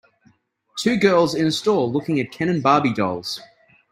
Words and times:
Two 0.79 0.97
girls 0.97 1.35
in 1.35 1.45
a 1.45 1.51
store 1.51 1.85
looking 1.85 2.19
at 2.19 2.31
Ken 2.31 2.49
and 2.49 2.63
Barbie 2.63 2.91
dolls. 2.91 3.39